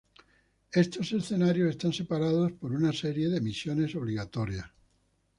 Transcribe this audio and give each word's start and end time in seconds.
Estos 0.71 1.11
escenarios 1.13 1.69
están 1.69 1.93
separados 1.93 2.53
por 2.53 2.71
una 2.71 2.91
serie 2.91 3.29
de 3.29 3.39
misiones 3.39 3.93
obligatorias. 3.93 4.65